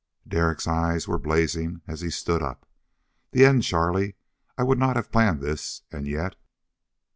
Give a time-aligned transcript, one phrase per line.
[0.27, 2.65] Derek's eyes ware blazing as he stood up.
[3.33, 4.15] "The end, Charlie!
[4.57, 6.35] I would not have planned this, and yet...."